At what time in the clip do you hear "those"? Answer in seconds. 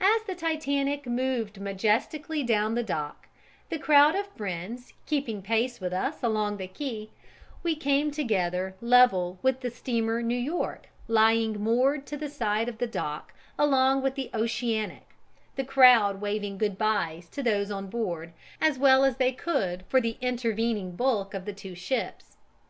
17.42-17.70